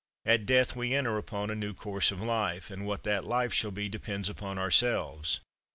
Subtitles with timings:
[0.25, 3.69] At death we enter upon a new course of life, and what that life shall
[3.69, 5.41] be depends upon ourselves.